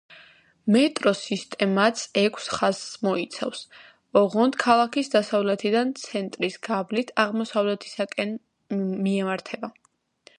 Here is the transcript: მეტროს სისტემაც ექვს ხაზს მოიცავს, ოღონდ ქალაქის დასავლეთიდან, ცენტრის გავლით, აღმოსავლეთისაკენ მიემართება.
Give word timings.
მეტროს 0.75 1.19
სისტემაც 1.25 2.05
ექვს 2.21 2.47
ხაზს 2.53 2.95
მოიცავს, 3.07 3.61
ოღონდ 4.21 4.57
ქალაქის 4.65 5.13
დასავლეთიდან, 5.17 5.91
ცენტრის 6.07 6.57
გავლით, 6.69 7.13
აღმოსავლეთისაკენ 7.25 8.33
მიემართება. 9.07 9.71